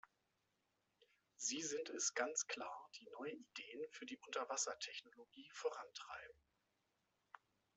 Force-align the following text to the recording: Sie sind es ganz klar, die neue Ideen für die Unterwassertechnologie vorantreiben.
Sie 1.37 1.61
sind 1.61 1.89
es 1.91 2.15
ganz 2.15 2.47
klar, 2.47 2.89
die 2.95 3.07
neue 3.19 3.33
Ideen 3.33 3.85
für 3.91 4.07
die 4.07 4.17
Unterwassertechnologie 4.17 5.47
vorantreiben. 5.53 6.41